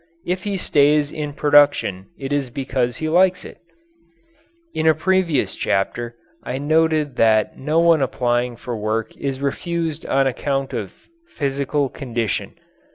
If 0.25 0.45
he 0.45 0.57
stays 0.57 1.11
in 1.11 1.33
production 1.33 2.07
it 2.17 2.33
is 2.33 2.49
because 2.49 2.97
he 2.97 3.07
likes 3.07 3.45
it. 3.45 3.59
In 4.73 4.87
a 4.87 4.95
previous 4.95 5.55
chapter 5.55 6.15
I 6.43 6.57
noted 6.57 7.17
that 7.17 7.55
no 7.55 7.77
one 7.79 8.01
applying 8.01 8.55
for 8.55 8.75
work 8.75 9.15
is 9.15 9.41
refused 9.41 10.03
on 10.07 10.25
account 10.25 10.73
of 10.73 10.91
physical 11.27 11.87
condition. 11.87 12.55